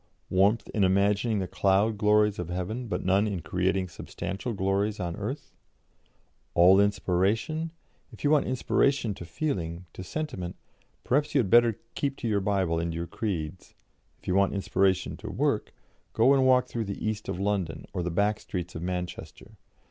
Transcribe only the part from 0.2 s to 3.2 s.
Warmth in imagining the cloud glories of heaven, but